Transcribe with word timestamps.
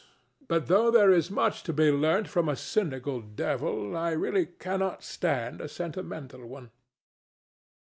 But 0.47 0.65
though 0.65 0.89
there 0.89 1.11
is 1.11 1.29
much 1.29 1.61
to 1.61 1.71
be 1.71 1.91
learnt 1.91 2.27
from 2.27 2.49
a 2.49 2.55
cynical 2.55 3.21
devil, 3.21 3.95
I 3.95 4.13
really 4.13 4.47
cannot 4.47 5.03
stand 5.03 5.61
a 5.61 5.67
sentimental 5.69 6.43
one. 6.47 6.71